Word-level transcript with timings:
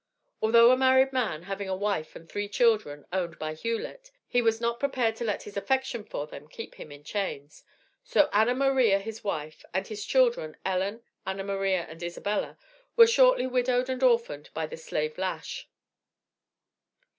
Although 0.41 0.71
a 0.71 0.77
married 0.77 1.13
man, 1.13 1.43
having 1.43 1.69
a 1.69 1.75
wife 1.75 2.15
and 2.15 2.27
three 2.27 2.49
children 2.49 3.05
(owned 3.13 3.37
by 3.37 3.53
Hughlett), 3.53 4.09
he 4.27 4.41
was 4.41 4.59
not 4.59 4.79
prepared 4.79 5.15
to 5.17 5.23
let 5.23 5.43
his 5.43 5.55
affection 5.55 6.03
for 6.03 6.25
them 6.25 6.47
keep 6.47 6.73
him 6.73 6.91
in 6.91 7.03
chains 7.03 7.63
so 8.03 8.27
Anna 8.33 8.55
Maria, 8.55 8.97
his 8.97 9.23
wife, 9.23 9.63
and 9.75 9.85
his 9.85 10.03
children 10.03 10.57
Ellen, 10.65 11.03
Anna 11.23 11.43
Maria, 11.43 11.85
and 11.87 12.01
Isabella, 12.01 12.57
were 12.95 13.05
shortly 13.05 13.45
widowed 13.45 13.89
and 13.91 14.01
orphaned 14.01 14.49
by 14.55 14.65
the 14.65 14.75
slave 14.75 15.19
lash. 15.19 15.69